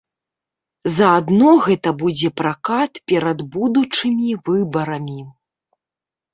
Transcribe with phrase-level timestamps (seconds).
[0.97, 5.21] Заадно гэта будзе пракат перад будучымі выбарамі.